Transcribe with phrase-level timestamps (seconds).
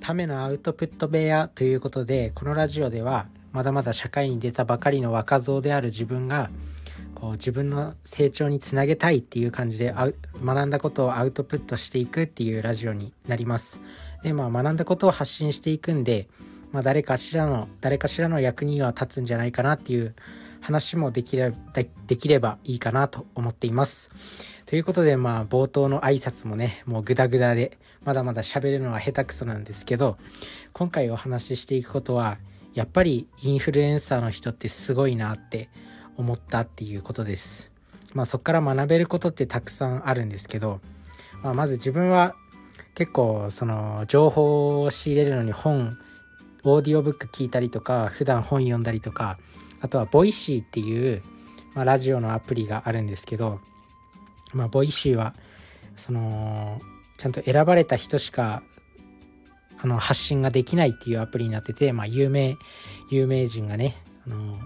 [0.00, 6.50] ためのアウトプット部屋ということでこのラジオではまだまだ社会に出たばかりの若造である自分が
[7.14, 9.94] こう自分の成長につなげたいっていう感じで
[10.42, 13.80] 学んだことをアウトプットしていくっていうラジオになります。
[14.22, 16.28] でまあ学んだことを発信していくんで、
[16.72, 20.14] まあ、誰かしらの誰かしらの役には立つんじゃないかなっていう
[20.60, 21.52] 話もできれ
[22.06, 24.10] できればいいかなと思っています。
[24.70, 30.16] ということでまあ冒頭の挨拶もねもうグダグダでまだまだ喋るのは下手くそなんですけど
[30.72, 32.38] 今回お話ししていくことは
[32.72, 35.70] やっぱりインフルエンサーの人ってすごいなって
[36.16, 37.72] 思ったっていうことです。
[38.14, 40.80] まあそこから学べることってたくさんあるんですけど、
[41.42, 42.36] まあ、まず自分は
[42.94, 45.98] 結構その情報を仕入れるのに本
[46.62, 49.36] オーディオブック聞いたりとか普段本読んだりとか
[49.80, 51.24] あとは Voicy っていう、
[51.74, 53.58] まあ、ラジオのアプリがあるんですけど、
[54.52, 55.34] まあ、 Voicy は
[55.96, 56.80] その
[57.18, 58.62] ちゃんと選ばれた人しか
[59.82, 62.56] あの発信ができないっていうアプリになってて、まあ、有名
[63.10, 64.58] 有名人がねあの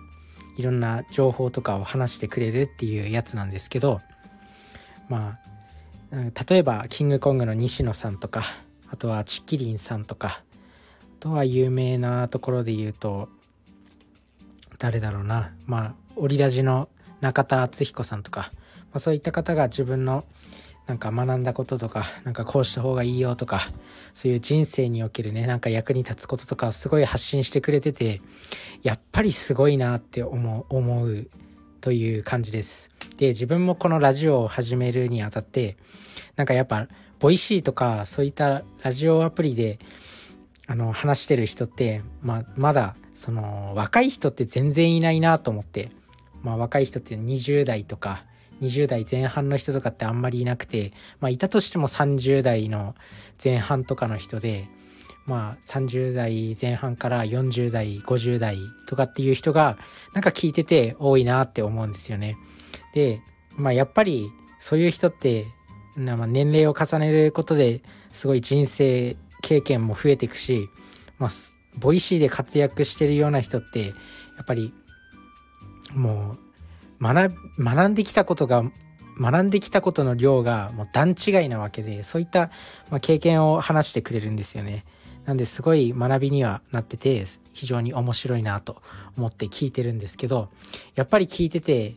[0.57, 4.01] いろんな情報とかを話してくれるっていうやつなんですけど
[5.09, 5.39] ま
[6.13, 8.45] あ例えばキングコングの西野さんとか
[8.91, 10.43] あとはちきりんさんとか
[11.03, 13.29] あとは有名なところで言うと
[14.79, 15.53] 誰だろうな。
[15.67, 16.89] まあオリラジの
[17.21, 18.53] 中田敦彦さんとか、
[18.95, 20.25] まあ、そういった方が自分の
[20.87, 23.61] なんか学んだこととか、なんかこうした方がいいよとか、
[24.13, 28.21] そういう人生におけるね、なんか役に立つこととかすごい発信してくれてて、
[28.83, 31.29] やっぱりすごいなって思う、思う
[31.81, 32.91] という感じです。
[33.17, 35.77] で、自分もこのラジオを始めるにあたって、
[36.37, 36.87] なんかやっぱ、
[37.19, 39.81] Voicy とか、そういったラジオアプリで、
[40.67, 45.91] あの、話してる人って、まあ、まだ、その、若い人って全然いないなと思って、
[46.43, 48.25] まあ、若い人って20代とか、
[48.61, 52.95] 20代前半の人とかってあんまりいなくて、まあ、いたとしても30代の
[53.43, 54.69] 前半とかの人で、
[55.27, 59.79] まあ、30代前半から40代、50代とかっていう人が、
[60.13, 62.37] なんか聞いてて多いなって思うんですよね。
[62.95, 63.21] で、
[63.57, 64.31] まあ、やっぱり、
[64.61, 65.47] そういう人って、
[65.97, 70.69] まあ、年齢を重ねることですごい人生経験も増えていくし、
[71.19, 71.31] まあ、
[71.77, 73.93] Voicy で活躍してるような人って、や
[74.43, 74.75] っぱり、
[75.93, 76.44] もう、
[77.01, 78.65] 学学んできたことが
[79.21, 82.51] 学んできたことの量がもう段違いなわけでそういった、
[83.01, 84.85] 経験を話してくれるんですよね。
[85.25, 87.25] なんですごい学びにはなってて
[87.55, 88.83] 非常に面白いなと
[89.17, 90.51] 思って聞いてるんですけど
[90.97, 91.95] やっぱり聞いてて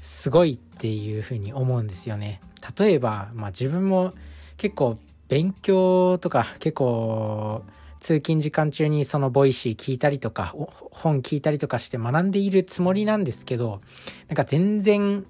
[0.00, 2.40] すごいっていうふうに思うんですよね。
[2.78, 4.12] 例えば、まあ、自分も
[4.56, 7.64] 結構勉強とか結構
[8.00, 10.54] 通勤時間中にその Voicy 聞いたりとか、
[10.90, 13.80] 本聞いたりとかして学んでいるつもりなんですけど、
[14.28, 15.26] なんか全然、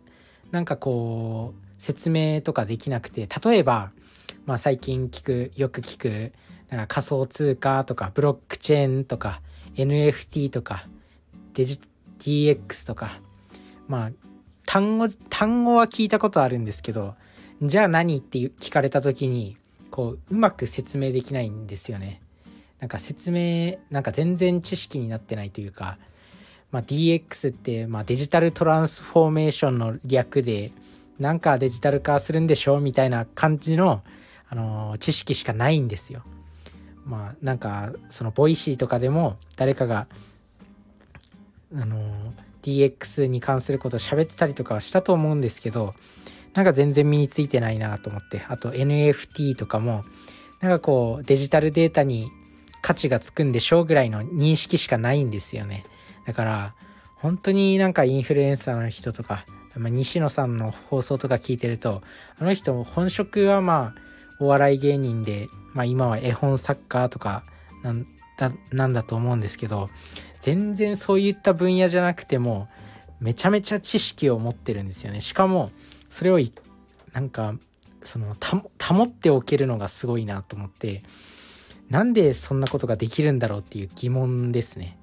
[0.52, 3.90] なんかこう、説明とかできなくて、例えば、
[4.46, 6.32] まあ最近聞く、よく聞く、
[6.68, 9.42] なんか仮想通貨とか、ブロックチェーンとか、
[9.74, 10.86] NFT とか、
[11.54, 11.80] デジ、
[12.20, 13.20] DX とか、
[13.88, 14.10] まあ、
[14.64, 17.16] 単語、単語は聞いたことあるんですけど、
[17.62, 19.56] じゃあ何って聞かれた時に、
[19.90, 22.22] こう、うまく説明できないんですよね。
[22.80, 25.98] なんか説明なんか全然知識になってないというか、
[26.72, 30.72] まあ、DX って、まあ、デジタルトランスフォーメーションの略で
[31.18, 34.02] なんかデジタル化するんでしょうみたいな感じの、
[34.48, 36.22] あのー、知識しかないんですよ。
[37.04, 40.06] まあなんかその Voicy とかでも誰かが
[41.74, 45.94] あのー、DX に関することを喋ってたりとかはしたと思うんですけど
[46.54, 50.04] なんか全然身についてないなと思ってあと NFT とかも
[50.60, 52.30] なんかこうデジタルデータに
[52.82, 55.84] 価値がつくんでしょうぐらいの認識しかないんですよね。
[56.26, 56.74] だから、
[57.16, 59.44] 本当になんかインフルエンサーの人とか、
[59.76, 62.02] まあ、西野さんの放送とか聞いてると、
[62.38, 67.44] あの人本職はまあ、お笑い芸人で、まあ今は絵本作家とか
[67.82, 68.06] なん
[68.38, 69.90] だ、なんだと思うんですけど、
[70.40, 72.68] 全然そういった分野じゃなくても、
[73.20, 75.20] めちゃめちゃ知識を持ってるんですよね。
[75.20, 75.70] しかも、
[76.08, 76.40] それを
[77.12, 77.54] なんか、
[78.02, 78.34] その、
[78.80, 81.02] 保っておけるのがすごいなと思って、
[81.90, 84.96] なんでそんなことができるんだろうっていう疑問ですね。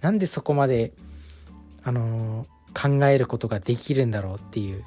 [0.00, 0.92] なんでそこまで、
[1.84, 4.82] あのー、考えることができるんだろうっていう、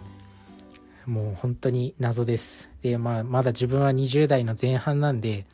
[1.06, 2.70] もう本当に謎です。
[2.82, 5.46] で、まあ、まだ自分は20代の前半なんで、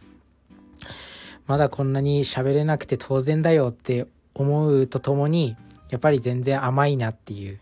[1.46, 5.58] まだこんなに喋れなくて当然だよって思うとともに、
[5.90, 7.60] やっぱり全然甘いなっていう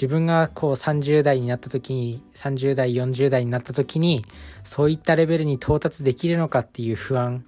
[0.00, 4.24] 自分がこう30代になった時に、30代、40代になった時に、
[4.62, 7.44] そういったレベルに到達できるのかっていう不安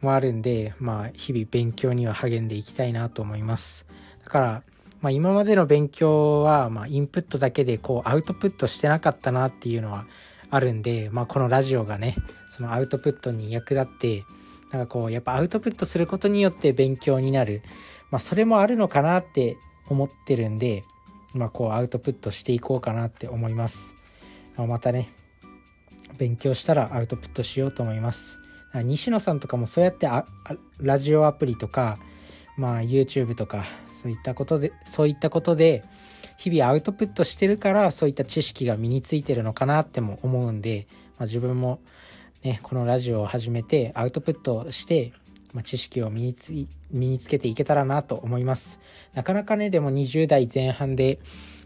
[0.00, 3.84] もあるんで、まあ、日々勉強には励んでいきたいなと思います。
[4.24, 4.62] だから、
[5.02, 10.06] まあ、今までの勉強は、まあ、インプットだけでこうアウトプットしてなかったなっていうのは
[10.48, 12.16] あるんで、まあ、このラジオがね
[12.48, 14.24] そのアウトプットに役立って
[14.72, 17.62] なんかこうやっぱアウトプットすることによって勉強になる、
[18.10, 20.84] まあ、それもあるのかなって思ってるんで、
[21.34, 23.94] まあ、こうアウトプットしていこうかなって思います。
[24.56, 25.12] またね
[26.16, 28.38] 勉強したらアウトプットしようと思います。
[28.74, 30.08] 西野さんとかもそうやって
[30.78, 31.98] ラジオアプリとか、
[32.56, 33.64] まあ、YouTube とか
[34.02, 35.84] そういったことでそういったことで
[36.36, 40.86] 日々アウトプットしてるからそういった知識が身についてるのかなっても思うんで、
[41.18, 41.80] まあ、自分も、
[42.42, 45.12] ね、このラジオを始めてアウトプットして、
[45.54, 46.52] まあ、知識を身につ
[46.90, 48.78] 身につけていけたらなと思います。
[49.14, 51.20] なかなかねでも20代前半で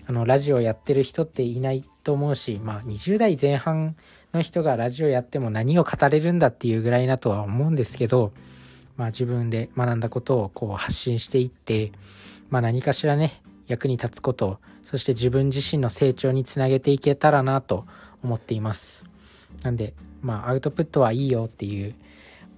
[0.06, 3.96] あのラジオやってる人っていないと思うし、まあ、20代前半
[4.32, 8.32] の人がラジオやっても何を語れるんだっていうぐらいだとは思うんですけど、
[8.96, 11.92] まあ、自分で学んだことをこう発信していって、
[12.50, 17.86] まあ、何かしらね役に立つことそして自分自身の成長につなげていけたらなと
[18.22, 19.04] 思っています。
[19.62, 19.92] なんで
[20.22, 21.94] まあアウトプットはいいよっていう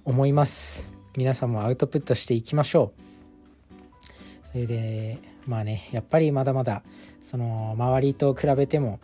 [0.05, 1.00] 思います。
[1.17, 4.51] 皆さんもアウトプットしていきましょう。
[4.51, 6.83] それでまあねやっぱりまだまだ
[7.23, 8.99] その周りと比べても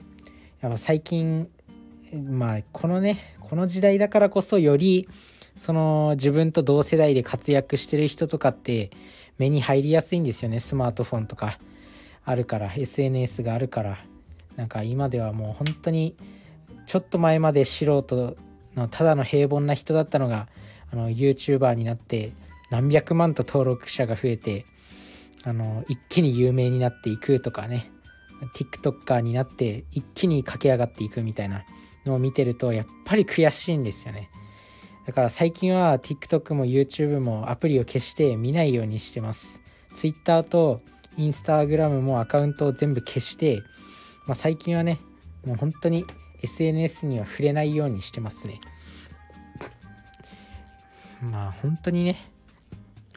[0.62, 1.50] やっぱ最近
[2.13, 5.07] まあこのねこの時代だからこそより
[5.56, 8.92] その自分と同世代で活躍してる人とかって
[9.38, 10.59] 目に入りやすいんですよね。
[10.59, 11.59] スマートフォンとか
[12.24, 13.98] あるから SNS があるから。
[14.57, 16.18] なんか今ではもう本当に
[16.88, 18.36] ちょっと前まで素人
[18.75, 20.48] のただの平凡な人だったのが
[20.91, 22.33] あの YouTuber になって
[22.69, 24.65] 何百万と登録者が増えて
[25.43, 27.91] あの一気に有名になっていくとかね。
[28.55, 31.63] TikToker になって一気に駆け上がっていくみたいな
[32.05, 34.29] のを見てるとやっぱり悔しいんですよね。
[35.05, 39.61] だから最近は TikTok も YouTube もアプリを消して見ないようにしてます。
[39.95, 40.81] Twitter と
[41.17, 43.61] インスタグラムもアカウントを全部消して、
[44.27, 44.99] まあ、最近はね
[45.45, 46.05] もう本当に
[46.43, 48.59] SNS には触れないようにしてますね。
[51.21, 52.29] まあ本当にね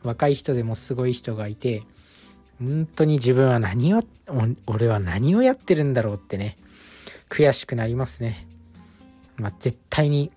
[0.03, 1.83] 若い人でもすごい人がいて
[2.59, 4.03] 本当に自分は何を
[4.67, 6.57] 俺は何をやってるんだろうってね
[7.29, 8.47] 悔しくなりますね
[9.37, 10.31] まあ絶対に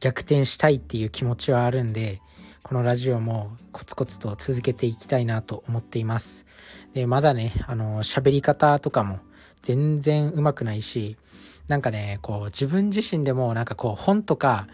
[0.00, 2.20] 逆転したいっていう気持ちはあるんで
[2.64, 6.46] このラジオもコツコツと続けていきたいなと思っています。
[6.94, 9.18] で、まだね、あの、喋り方とかも
[9.60, 11.18] 全然うまくないし、
[11.68, 14.66] なんかね、こう自分自身でもなんかこう本とか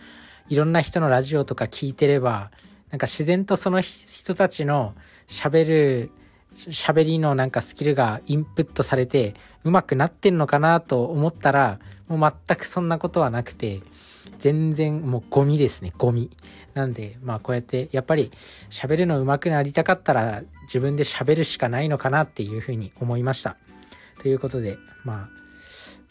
[0.50, 2.50] いろんな人のラジオとか聞いてれば、
[2.90, 4.94] なんか自然とその人たちの
[5.28, 6.10] 喋る、
[6.52, 13.80] 喋りのなんかスキルがインプットされて上手くなってんのかなと思ったら、もう全くそんなことはなくて、
[14.40, 16.30] 全然もうゴミですね、ゴミ。
[16.74, 18.32] なんで、まあこうやってやっぱり
[18.70, 23.56] 喋るの上手くなりたかったら自分で喋るしかないのかなっていうふうに思いました。
[24.20, 25.28] ということで、まあ、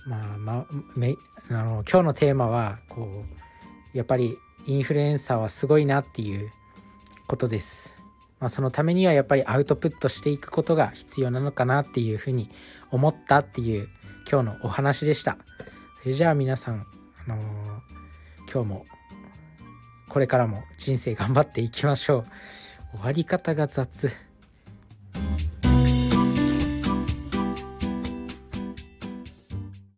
[0.07, 0.65] まあ、まあ、
[0.95, 1.15] め
[1.49, 3.48] あの今日のテーマは、こう、
[3.93, 6.51] やっぱりインフルエンサーはすごいなっていう
[7.27, 7.97] ことです。
[8.39, 12.49] まあそのためにはやっぱりアウトプットしていくことが必要なのかなっていうふうに
[12.91, 13.89] 思ったっていう
[14.29, 15.37] 今日のお話でした。
[16.01, 16.85] それじゃあ皆さん、
[17.25, 17.39] あのー、
[18.51, 18.85] 今日も
[20.07, 22.19] これからも人生頑張っていきましょ
[22.93, 24.09] う終わり方が雑